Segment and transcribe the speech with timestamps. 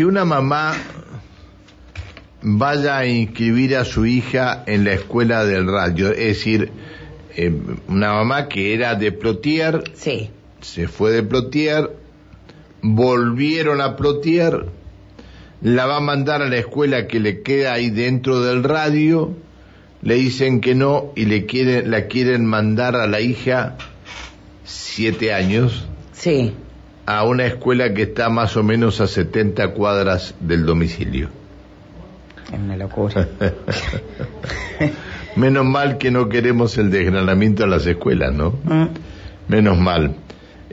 [0.00, 0.72] que una mamá
[2.40, 6.70] vaya a inscribir a su hija en la escuela del radio, es decir,
[7.36, 7.52] eh,
[7.86, 10.30] una mamá que era de Plotier, Sí.
[10.62, 11.90] se fue de Plotier,
[12.80, 14.68] volvieron a Plotier,
[15.60, 19.36] la va a mandar a la escuela que le queda ahí dentro del radio,
[20.00, 23.76] le dicen que no y le quieren, la quieren mandar a la hija
[24.64, 26.54] siete años Sí.
[27.18, 31.28] A una escuela que está más o menos a 70 cuadras del domicilio.
[32.52, 33.26] Es una locura.
[35.36, 38.50] Menos mal que no queremos el desgranamiento a las escuelas, ¿no?
[38.64, 38.86] Mm.
[39.48, 40.14] Menos mal.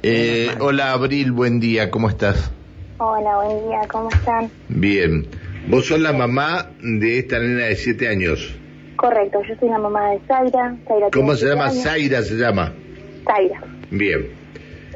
[0.04, 0.68] Eh, Menos mal.
[0.68, 2.52] Hola Abril, buen día, ¿cómo estás?
[3.00, 4.50] Hola, buen día, ¿cómo están?
[4.70, 5.28] Bien.
[5.68, 8.56] Vos sos la mamá de esta nena de 7 años.
[8.96, 10.76] Correcto, yo soy la mamá de Zaira.
[10.88, 11.66] Zaira ¿Cómo se llama?
[11.66, 11.84] años.
[11.84, 12.74] Zaira se llama.
[13.26, 13.62] Zaira.
[13.92, 14.28] Bien,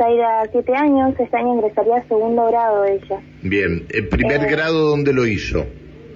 [0.05, 3.19] Zaira, siete años, este año ingresaría a segundo grado ella.
[3.43, 3.85] bien.
[3.89, 4.47] ¿El primer Eh.
[4.49, 5.63] grado dónde lo hizo?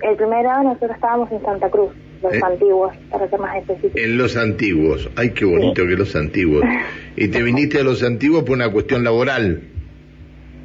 [0.01, 1.91] El primer grado nosotros estábamos en Santa Cruz,
[2.23, 2.39] los Eh.
[2.43, 4.01] antiguos, para ser más específicos.
[4.01, 5.07] En los antiguos.
[5.15, 6.63] Ay, qué bonito que los antiguos.
[7.15, 9.61] ¿Y te viniste a los antiguos por una cuestión laboral?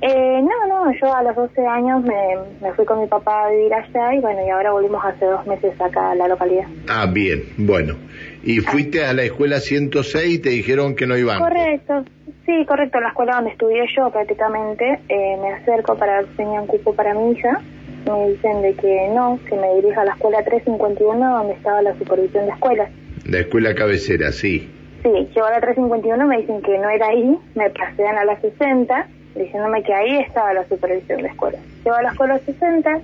[0.03, 2.17] Eh, no, no, yo a los 12 años me,
[2.63, 5.47] me fui con mi papá a vivir allá y bueno, y ahora volvimos hace dos
[5.47, 6.65] meses acá a la localidad.
[6.89, 7.97] Ah, bien, bueno.
[8.43, 11.39] ¿Y fuiste a la escuela 106 y te dijeron que no iban?
[11.41, 12.03] Correcto,
[12.47, 16.37] sí, correcto, en la escuela donde estudié yo prácticamente, eh, me acerco para ver si
[16.37, 17.61] tenía un cupo para mi hija,
[18.07, 21.97] me dicen de que no, que me dirija a la escuela 351 donde estaba la
[21.97, 22.91] supervisión de escuelas.
[23.27, 24.69] La escuela cabecera, sí.
[25.03, 28.39] Sí, llego a la 351, me dicen que no era ahí, me pasean a la
[28.41, 31.61] 60, diciéndome que ahí estaba la supervisión de escuelas.
[31.85, 33.01] Llego a la escuela 60,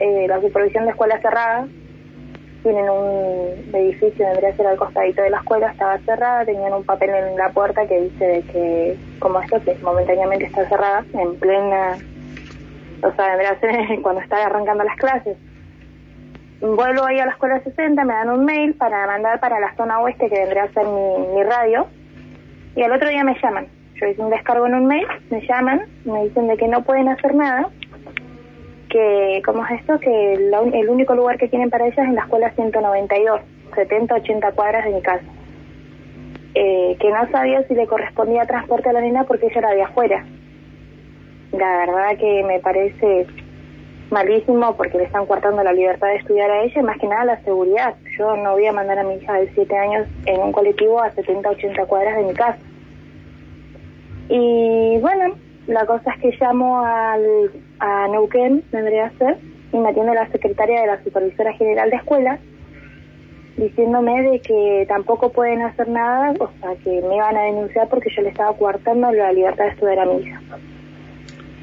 [0.00, 1.66] eh, la supervisión de escuela cerrada,
[2.62, 6.84] tienen un edificio, vendría a ser al costadito de la escuela, estaba cerrada, tenían un
[6.84, 11.96] papel en la puerta que dice que, como esto, que momentáneamente está cerrada, en plena,
[13.02, 15.36] o sea, vendría a ser cuando está arrancando las clases.
[16.60, 20.00] Vuelvo ahí a la escuela 60, me dan un mail para mandar para la zona
[20.00, 21.86] oeste, que vendría a ser mi, mi radio,
[22.74, 23.68] y al otro día me llaman.
[23.94, 27.08] Yo hice un descargo en un mail, me llaman, me dicen de que no pueden
[27.08, 27.68] hacer nada,
[28.88, 29.98] que, ¿cómo es esto?
[30.00, 33.40] Que la el único lugar que tienen para ellas es en la escuela 192,
[33.74, 35.24] 70, 80 cuadras de mi casa.
[36.54, 39.82] Eh, que no sabía si le correspondía transporte a la nena porque ella era de
[39.82, 40.24] afuera.
[41.52, 43.26] La verdad que me parece
[44.10, 47.24] malísimo porque le están cortando la libertad de estudiar a ella y más que nada
[47.24, 47.94] la seguridad.
[48.18, 51.10] Yo no voy a mandar a mi hija de 7 años en un colectivo a
[51.12, 52.58] 70, 80 cuadras de mi casa.
[54.30, 55.34] Y bueno,
[55.68, 59.36] la cosa es que llamo al, a Neuquén, vendría a ser,
[59.72, 62.38] y me atiende la secretaria de la supervisora general de escuela,
[63.56, 68.08] diciéndome de que tampoco pueden hacer nada, o sea, que me iban a denunciar porque
[68.16, 70.40] yo le estaba coartando la libertad de estudiar a mi hija.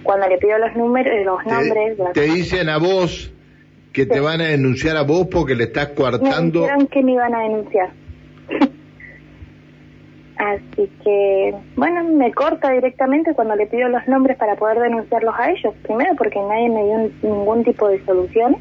[0.04, 3.34] Cuando le pido los números, los nombres, Te, dicen a vos
[3.92, 6.62] que te van a denunciar a vos porque le estás me coartando.
[6.62, 7.90] dijeron que me iban a denunciar.
[10.38, 15.50] Así que, bueno, me corta directamente cuando le pido los nombres para poder denunciarlos a
[15.50, 15.74] ellos.
[15.84, 18.58] Primero, porque nadie me dio ningún tipo de solución.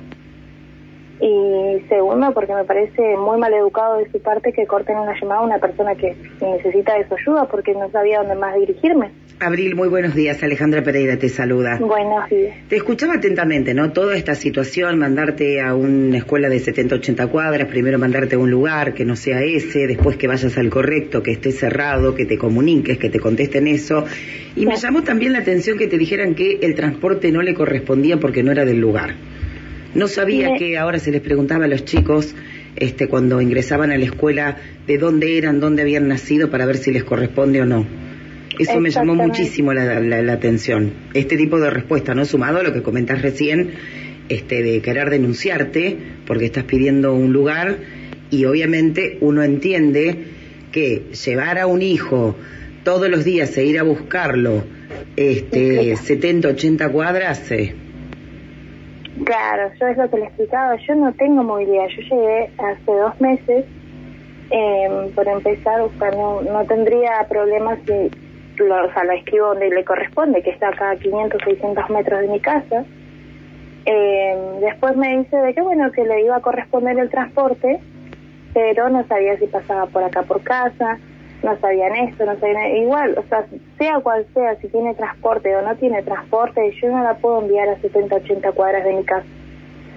[1.21, 5.41] Y segundo, porque me parece muy mal educado de su parte que corten una llamada
[5.41, 9.11] a una persona que necesita de su ayuda porque no sabía dónde más dirigirme.
[9.41, 10.43] Abril, muy buenos días.
[10.43, 11.79] Alejandra Pereira te saluda.
[11.79, 12.57] Buenos días.
[12.69, 13.93] Te escuchaba atentamente, ¿no?
[13.93, 18.51] Toda esta situación, mandarte a una escuela de 70, 80 cuadras, primero mandarte a un
[18.51, 22.39] lugar que no sea ese, después que vayas al correcto, que esté cerrado, que te
[22.39, 24.05] comuniques, que te contesten eso.
[24.57, 28.19] Y me llamó también la atención que te dijeran que el transporte no le correspondía
[28.19, 29.15] porque no era del lugar.
[29.95, 32.35] No sabía Me- que ahora se les preguntaba a los chicos
[32.77, 34.57] este, cuando ingresaban a la escuela
[34.87, 37.87] de dónde eran, dónde habían nacido para ver si les corresponde o no.
[38.59, 40.93] Eso me llamó muchísimo la, la- la atención.
[41.15, 42.25] Este tipo de respuesta, ¿no?
[42.25, 43.71] Sumado a lo que comentás recién,
[44.29, 47.77] este, de querer denunciarte porque estás pidiendo un lugar
[48.31, 50.17] y obviamente uno entiende
[50.73, 52.37] que llevar a un hijo
[52.85, 54.65] todos los días e ir a buscarlo
[55.17, 56.03] este, Implica.
[56.03, 57.75] 70, 80 cuadras, eh,
[59.25, 63.21] Claro, yo es lo que le explicaba, yo no tengo movilidad, yo llegué hace dos
[63.21, 63.65] meses,
[64.51, 68.11] eh, por empezar, o sea, no, no tendría problemas si
[68.63, 72.21] lo, o sea, la escribo donde le corresponde, que está acá a 500, 600 metros
[72.21, 72.85] de mi casa.
[73.87, 77.81] Eh, después me dice de que bueno, que le iba a corresponder el transporte,
[78.53, 80.99] pero no sabía si pasaba por acá por casa,
[81.45, 83.47] no sabían esto, no sabían igual, o sea,
[83.79, 87.69] sea cual sea, si tiene transporte o no tiene transporte, yo no la puedo enviar
[87.69, 89.27] a 70, 80 cuadras de mi casa.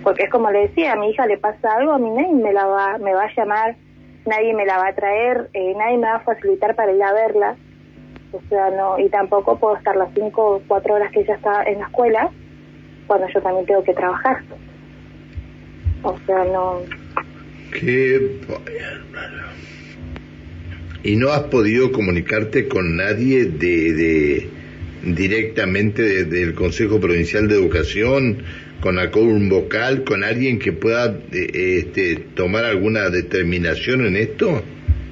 [0.03, 2.53] Porque es como le decía, a mi hija le pasa algo, a mí nadie me
[2.53, 3.75] la va, me va a llamar,
[4.25, 7.13] nadie me la va a traer, eh, nadie me va a facilitar para ir a
[7.13, 7.55] verla.
[8.33, 11.63] O sea, no, y tampoco puedo estar las 5 o 4 horas que ella está
[11.63, 12.29] en la escuela
[13.07, 14.43] cuando yo también tengo que trabajar.
[16.03, 16.81] O sea, no...
[17.71, 18.39] ¿Qué?
[21.03, 24.49] ¿Y no has podido comunicarte con nadie de, de
[25.03, 28.43] directamente del Consejo Provincial de Educación,
[28.81, 29.09] con la
[29.49, 34.61] vocal, con alguien que pueda eh, este, tomar alguna determinación en esto?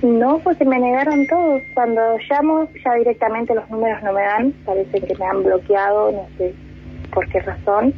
[0.02, 1.62] No, porque me negaron todos.
[1.74, 4.52] Cuando llamo, ya directamente los números no me dan.
[4.66, 6.54] Parece que me han bloqueado, no sé
[7.12, 7.94] por qué razón.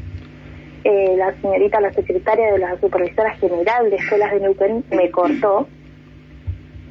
[0.84, 5.68] Eh, la señorita, la secretaria de la supervisora general de escuelas de Neuquén me cortó.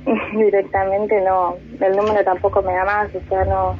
[0.36, 3.76] directamente no, el número tampoco me da más, o sea, no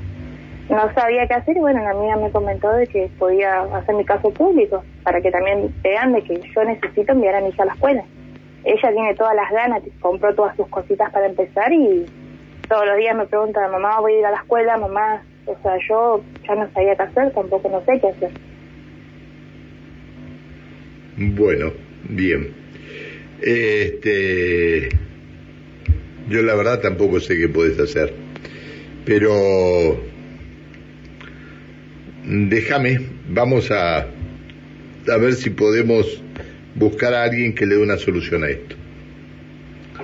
[0.69, 4.05] no sabía qué hacer y bueno, la amiga me comentó de que podía hacer mi
[4.05, 7.67] caso público para que también vean de que yo necesito enviar a mi hija a
[7.67, 8.05] la escuela
[8.67, 12.05] ella tiene todas las ganas, compró todas sus cositas para empezar y
[12.69, 15.77] todos los días me pregunta, mamá, voy a ir a la escuela, mamá, o sea,
[15.89, 18.31] yo ya no sabía qué hacer, tampoco no sé qué hacer.
[21.17, 21.73] Bueno,
[22.09, 22.53] bien.
[23.41, 24.89] Este,
[26.29, 28.13] yo la verdad tampoco sé qué puedes hacer,
[29.05, 30.01] pero
[32.25, 36.23] déjame, vamos a, a ver si podemos
[36.75, 38.77] buscar a alguien que le dé una solución a esto.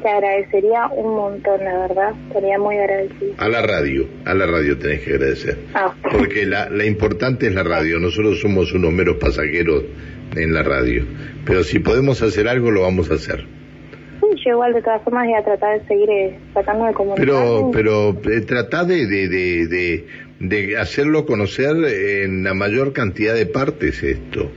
[0.03, 2.13] Te agradecería un montón, la verdad.
[2.27, 3.35] Estaría muy agradecido.
[3.39, 5.59] A la radio, a la radio tenés que agradecer.
[5.75, 5.95] Ah.
[6.03, 8.01] Porque la, la importante es la radio.
[8.01, 9.85] Nosotros somos unos meros pasajeros
[10.35, 11.05] en la radio.
[11.45, 13.47] Pero si podemos hacer algo, lo vamos a hacer.
[14.45, 17.25] Yo igual de todas formas voy a tratar de seguir eh, tratando de comunicar.
[17.25, 20.07] Pero, pero eh, trata de, de, de,
[20.41, 21.77] de hacerlo conocer
[22.25, 24.51] en la mayor cantidad de partes esto.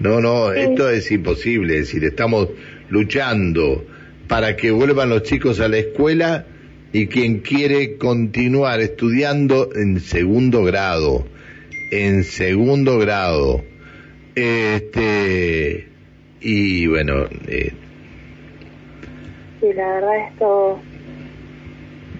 [0.00, 1.74] No, no, esto es imposible.
[1.74, 2.48] Es decir, estamos
[2.90, 3.84] luchando
[4.28, 6.46] para que vuelvan los chicos a la escuela
[6.92, 11.26] y quien quiere continuar estudiando en segundo grado,
[11.90, 13.62] en segundo grado,
[14.34, 15.88] este,
[16.40, 17.72] y bueno, eh,
[19.60, 20.80] sí, la verdad esto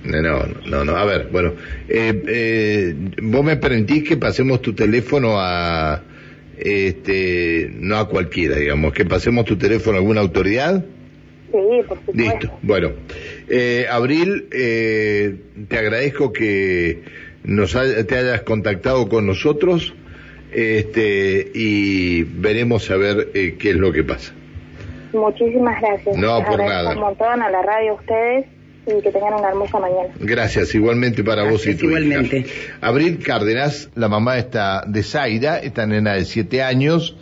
[0.05, 1.55] no, no, no, a ver, bueno,
[1.89, 6.01] eh, eh, vos me permitís que pasemos tu teléfono a,
[6.59, 10.85] este, no a cualquiera, digamos, que pasemos tu teléfono a alguna autoridad.
[11.51, 12.13] Sí, por supuesto.
[12.13, 12.93] Listo, bueno.
[13.49, 15.37] Eh, Abril, eh,
[15.69, 17.03] te agradezco que
[17.45, 19.95] nos te hayas contactado con nosotros
[20.53, 24.35] este, y veremos a ver eh, qué es lo que pasa.
[25.17, 26.17] Muchísimas gracias.
[26.17, 26.93] No, por nada.
[26.93, 28.47] un montón a la radio ustedes
[28.87, 30.15] y que tengan una hermosa mañana.
[30.21, 32.47] Gracias, igualmente para vos y tu igualmente.
[32.81, 37.17] Abril Cárdenas, la mamá está de Zaira, esta nena de 7 años,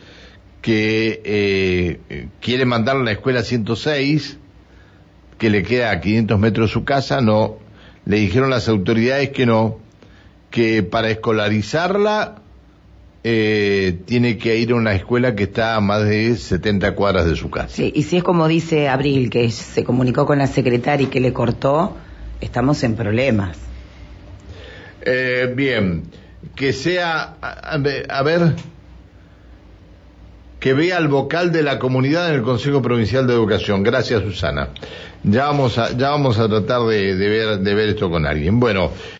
[0.60, 4.38] que eh, quiere mandarla a la escuela 106,
[5.38, 7.58] que le queda a 500 metros de su casa, no,
[8.04, 9.78] le dijeron las autoridades que no,
[10.50, 12.43] que para escolarizarla
[13.26, 17.34] eh, tiene que ir a una escuela que está a más de 70 cuadras de
[17.36, 17.68] su casa.
[17.70, 21.20] Sí, y si es como dice Abril, que se comunicó con la secretaria y que
[21.20, 21.96] le cortó,
[22.42, 23.56] estamos en problemas.
[25.00, 26.02] Eh, bien,
[26.54, 28.56] que sea, a, ver,
[30.60, 33.82] que vea al vocal de la comunidad en el Consejo Provincial de Educación.
[33.82, 34.68] Gracias, Susana.
[35.22, 38.60] Ya vamos a, ya vamos a tratar de, de ver, de ver esto con alguien.
[38.60, 38.90] Bueno.